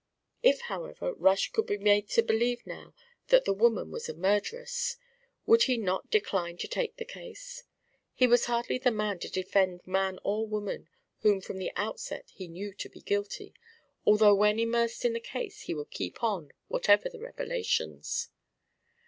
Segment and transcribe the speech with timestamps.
[0.41, 2.95] If, however, Rush could be made to believe now
[3.27, 4.97] that the woman was a murderess,
[5.45, 7.61] would he not decline to take the case?
[8.15, 12.47] He was hardly the man to defend man or woman whom from the outset he
[12.47, 13.53] knew to be guilty,
[14.03, 18.29] although when immersed in the case he would keep on, whatever the revelations.